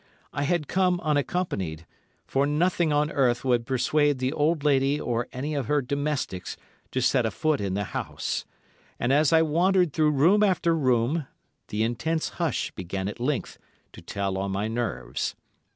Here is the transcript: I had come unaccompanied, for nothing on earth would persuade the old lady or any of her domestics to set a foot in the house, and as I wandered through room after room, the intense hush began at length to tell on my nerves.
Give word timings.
I 0.33 0.45
had 0.45 0.67
come 0.67 0.99
unaccompanied, 1.01 1.85
for 2.25 2.47
nothing 2.47 2.91
on 2.91 3.11
earth 3.11 3.45
would 3.45 3.67
persuade 3.67 4.17
the 4.17 4.33
old 4.33 4.63
lady 4.63 4.99
or 4.99 5.27
any 5.31 5.53
of 5.53 5.67
her 5.67 5.79
domestics 5.79 6.57
to 6.89 7.03
set 7.03 7.23
a 7.23 7.29
foot 7.29 7.61
in 7.61 7.75
the 7.75 7.83
house, 7.83 8.43
and 8.99 9.13
as 9.13 9.31
I 9.31 9.43
wandered 9.43 9.93
through 9.93 10.09
room 10.13 10.41
after 10.41 10.75
room, 10.75 11.27
the 11.67 11.83
intense 11.83 12.29
hush 12.41 12.71
began 12.71 13.07
at 13.07 13.19
length 13.19 13.59
to 13.93 14.01
tell 14.01 14.39
on 14.39 14.49
my 14.49 14.67
nerves. 14.67 15.35